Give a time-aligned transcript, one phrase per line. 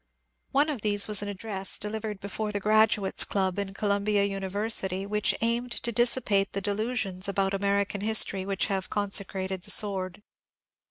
[0.49, 5.35] One of these was an address, delivered before the Graduates' Club in Columbia University, which
[5.41, 10.23] aimed to dissipate the delusions about American history which have consecrated the sword.